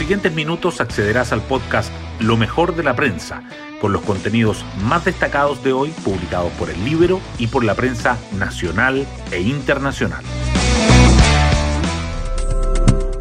[0.00, 3.42] siguientes minutos accederás al podcast Lo mejor de la prensa,
[3.82, 8.16] con los contenidos más destacados de hoy publicados por el Libro y por la prensa
[8.38, 10.24] nacional e internacional.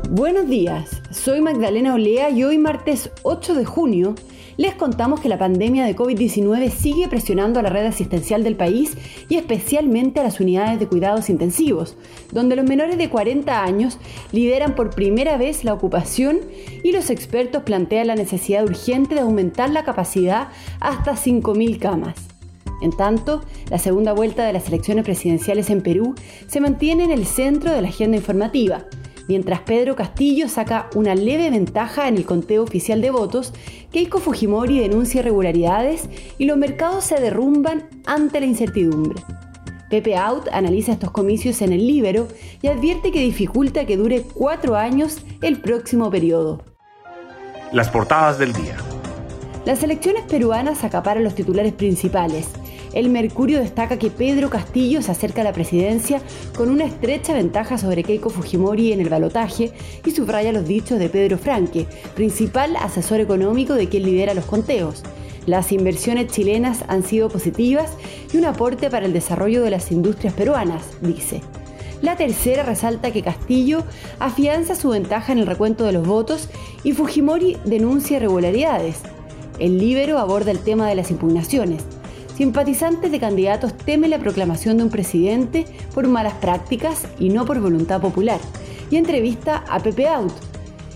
[0.09, 4.15] Buenos días, soy Magdalena Olea y hoy martes 8 de junio
[4.59, 8.97] les contamos que la pandemia de COVID-19 sigue presionando a la red asistencial del país
[9.29, 11.95] y especialmente a las unidades de cuidados intensivos,
[12.33, 13.99] donde los menores de 40 años
[14.33, 16.39] lideran por primera vez la ocupación
[16.83, 20.49] y los expertos plantean la necesidad urgente de aumentar la capacidad
[20.81, 22.17] hasta 5.000 camas.
[22.81, 26.15] En tanto, la segunda vuelta de las elecciones presidenciales en Perú
[26.47, 28.83] se mantiene en el centro de la agenda informativa,
[29.29, 33.53] mientras Pedro Castillo saca una leve ventaja en el conteo oficial de votos,
[33.91, 39.21] Keiko Fujimori denuncia irregularidades y los mercados se derrumban ante la incertidumbre.
[39.91, 42.27] Pepe Out analiza estos comicios en el Libero
[42.63, 46.63] y advierte que dificulta que dure cuatro años el próximo periodo.
[47.71, 48.77] Las portadas del día.
[49.63, 52.49] Las elecciones peruanas acaparan los titulares principales.
[52.93, 56.21] El Mercurio destaca que Pedro Castillo se acerca a la presidencia
[56.55, 59.71] con una estrecha ventaja sobre Keiko Fujimori en el balotaje
[60.03, 65.03] y subraya los dichos de Pedro Franque, principal asesor económico de quien lidera los conteos.
[65.45, 67.91] Las inversiones chilenas han sido positivas
[68.33, 71.41] y un aporte para el desarrollo de las industrias peruanas, dice.
[72.01, 73.83] La tercera resalta que Castillo
[74.19, 76.49] afianza su ventaja en el recuento de los votos
[76.83, 78.97] y Fujimori denuncia irregularidades.
[79.59, 81.83] El Libero aborda el tema de las impugnaciones.
[82.39, 87.59] Simpatizantes de candidatos temen la proclamación de un presidente por malas prácticas y no por
[87.59, 88.39] voluntad popular.
[88.89, 90.31] Y entrevista a Pepe Out.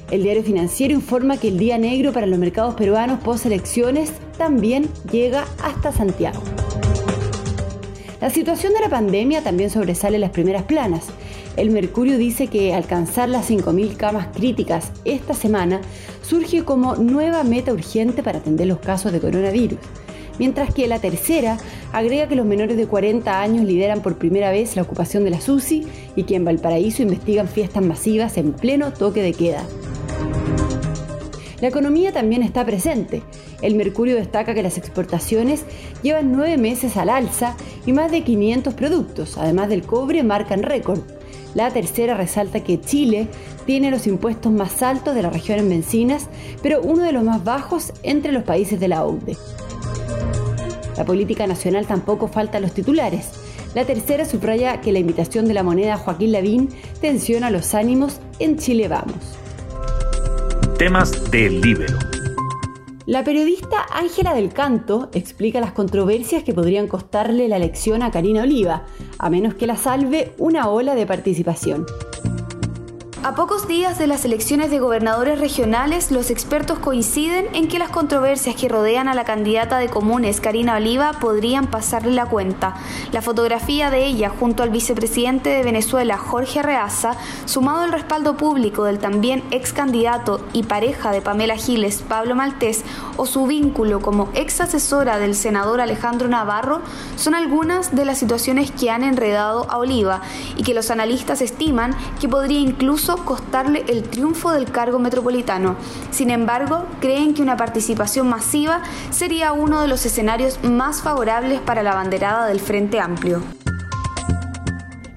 [0.09, 4.87] El diario financiero informa que el día negro para los mercados peruanos post elecciones también
[5.11, 6.41] llega hasta Santiago.
[8.21, 11.07] La situación de la pandemia también sobresale en las primeras planas.
[11.57, 15.81] El Mercurio dice que alcanzar las 5.000 camas críticas esta semana
[16.21, 19.79] surge como nueva meta urgente para atender los casos de coronavirus
[20.39, 21.57] mientras que la tercera
[21.91, 25.41] agrega que los menores de 40 años lideran por primera vez la ocupación de la
[25.41, 25.85] SUSI
[26.15, 29.63] y que en Valparaíso investigan fiestas masivas en pleno toque de queda.
[31.63, 33.23] La economía también está presente.
[33.61, 35.63] El Mercurio destaca que las exportaciones
[36.01, 37.55] llevan nueve meses al alza
[37.85, 40.99] y más de 500 productos, además del cobre, marcan récord.
[41.55, 43.29] La tercera resalta que Chile
[43.65, 45.85] tiene los impuestos más altos de la región en
[46.61, 49.37] pero uno de los más bajos entre los países de la OCDE.
[50.97, 53.31] La política nacional tampoco falta a los titulares.
[53.73, 56.69] La tercera subraya que la invitación de la moneda Joaquín Lavín
[57.01, 59.37] tensiona los ánimos en Chile Vamos.
[60.77, 61.87] Temas del libro.
[63.05, 68.43] La periodista Ángela del Canto explica las controversias que podrían costarle la elección a Karina
[68.43, 68.85] Oliva,
[69.17, 71.85] a menos que la salve una ola de participación.
[73.25, 77.89] A pocos días de las elecciones de gobernadores regionales, los expertos coinciden en que las
[77.89, 82.75] controversias que rodean a la candidata de comunes, Karina Oliva, podrían pasarle la cuenta.
[83.13, 88.83] La fotografía de ella junto al vicepresidente de Venezuela, Jorge Reaza, sumado al respaldo público
[88.83, 92.83] del también ex candidato y pareja de Pamela Giles, Pablo Maltés,
[93.15, 96.81] o su vínculo como ex asesora del senador Alejandro Navarro,
[97.15, 100.19] son algunas de las situaciones que han enredado a Oliva
[100.57, 105.75] y que los analistas estiman que podría incluso costarle el triunfo del cargo metropolitano.
[106.11, 111.81] Sin embargo, creen que una participación masiva sería uno de los escenarios más favorables para
[111.83, 113.41] la banderada del Frente Amplio.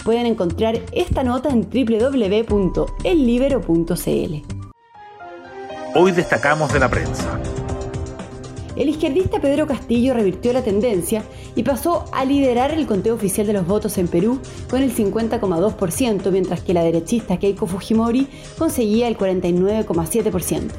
[0.05, 4.57] Pueden encontrar esta nota en www.ellibero.cl.
[5.95, 7.41] Hoy destacamos de la prensa.
[8.77, 11.25] El izquierdista Pedro Castillo revirtió la tendencia
[11.57, 14.39] y pasó a liderar el conteo oficial de los votos en Perú
[14.71, 20.71] con el 50,2%, mientras que la derechista Keiko Fujimori conseguía el 49,7%.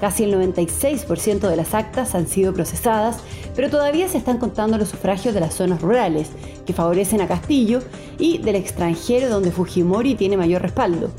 [0.00, 3.18] Casi el 96% de las actas han sido procesadas,
[3.54, 6.28] pero todavía se están contando los sufragios de las zonas rurales,
[6.64, 7.80] que favorecen a Castillo,
[8.18, 11.10] y del extranjero donde Fujimori tiene mayor respaldo.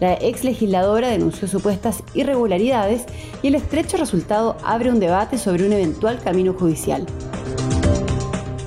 [0.00, 3.04] La ex legisladora denunció supuestas irregularidades
[3.42, 7.04] y el estrecho resultado abre un debate sobre un eventual camino judicial.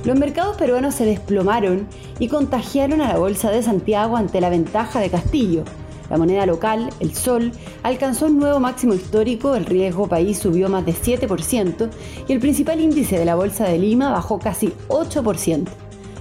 [0.05, 1.87] Los mercados peruanos se desplomaron
[2.19, 5.63] y contagiaron a la Bolsa de Santiago ante la ventaja de Castillo.
[6.09, 7.53] La moneda local, el sol,
[7.83, 11.89] alcanzó un nuevo máximo histórico, el riesgo país subió más de 7%
[12.27, 15.67] y el principal índice de la Bolsa de Lima bajó casi 8%.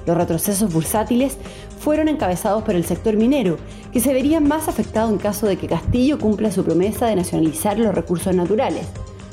[0.07, 1.37] Los retrocesos bursátiles
[1.81, 3.57] fueron encabezados por el sector minero,
[3.93, 7.81] que se vería más afectado en caso de que Castillo cumpla su promesa de nacionalizar
[7.81, 8.87] los recursos naturales.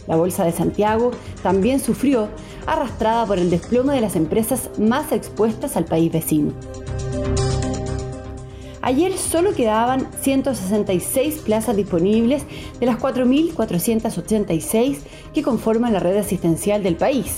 [0.09, 1.11] La Bolsa de Santiago
[1.43, 2.27] también sufrió,
[2.65, 6.51] arrastrada por el desplome de las empresas más expuestas al país vecino.
[8.81, 12.43] Ayer solo quedaban 166 plazas disponibles
[12.79, 14.97] de las 4.486
[15.33, 17.35] que conforman la red asistencial del país.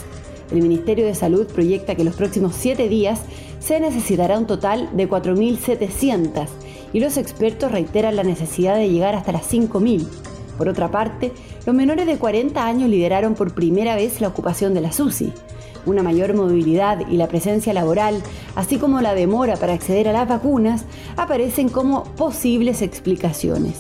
[0.52, 3.20] El Ministerio de Salud proyecta que los próximos 7 días
[3.60, 6.48] se necesitará un total de 4.700
[6.94, 10.31] y los expertos reiteran la necesidad de llegar hasta las 5.000.
[10.62, 11.32] Por otra parte,
[11.66, 15.34] los menores de 40 años lideraron por primera vez la ocupación de la SUSI.
[15.88, 18.22] Una mayor movilidad y la presencia laboral,
[18.54, 20.86] así como la demora para acceder a las vacunas,
[21.18, 23.80] aparecen como posibles explicaciones.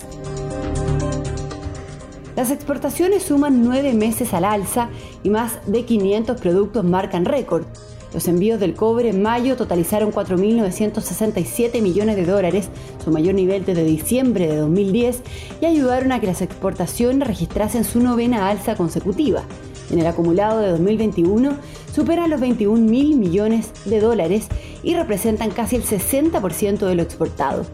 [2.36, 4.90] Las exportaciones suman nueve meses al alza
[5.22, 7.66] y más de 500 productos marcan récord.
[8.14, 12.68] Los envíos del cobre en mayo totalizaron 4.967 millones de dólares,
[13.04, 15.22] su mayor nivel desde diciembre de 2010,
[15.62, 19.44] y ayudaron a que las exportaciones registrasen su novena alza consecutiva.
[19.92, 21.56] En el acumulado de 2021
[21.94, 24.48] superan los 21 mil millones de dólares
[24.84, 27.66] y representan casi el 60% de lo exportado.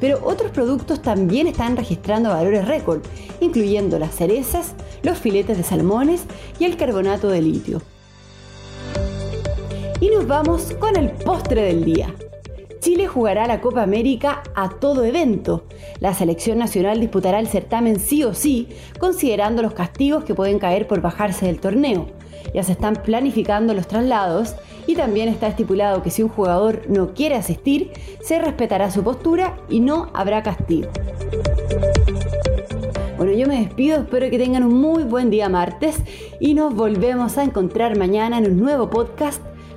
[0.00, 3.02] Pero otros productos también están registrando valores récord,
[3.40, 4.72] incluyendo las cerezas,
[5.02, 6.22] los filetes de salmones
[6.58, 7.82] y el carbonato de litio.
[10.00, 12.14] Y nos vamos con el postre del día.
[12.80, 15.64] Chile jugará la Copa América a todo evento.
[15.98, 18.68] La selección nacional disputará el certamen sí o sí,
[18.98, 22.06] considerando los castigos que pueden caer por bajarse del torneo.
[22.54, 24.54] Ya se están planificando los traslados
[24.86, 27.92] y también está estipulado que si un jugador no quiere asistir,
[28.22, 30.88] se respetará su postura y no habrá castigo.
[33.18, 35.96] Bueno, yo me despido, espero que tengan un muy buen día martes
[36.40, 39.42] y nos volvemos a encontrar mañana en un nuevo podcast